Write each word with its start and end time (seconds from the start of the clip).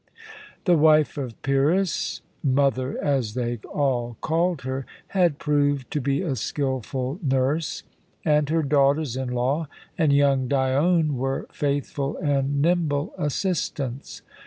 The 0.65 0.75
wife 0.75 1.15
of 1.15 1.39
Pyrrhus 1.43 2.21
"mother," 2.43 2.97
as 3.03 3.35
they 3.35 3.59
all 3.71 4.17
called 4.19 4.61
her 4.63 4.83
had 5.09 5.37
proved 5.37 5.91
to 5.91 6.01
be 6.01 6.23
a 6.23 6.35
skilful 6.35 7.19
nurse, 7.21 7.83
and 8.25 8.49
her 8.49 8.63
daughters 8.63 9.15
in 9.15 9.29
law 9.31 9.67
and 9.99 10.11
young 10.11 10.47
Dione 10.47 11.13
were 11.17 11.45
faithful 11.51 12.17
and 12.17 12.63
nimble 12.63 13.13
assistants. 13.15 14.23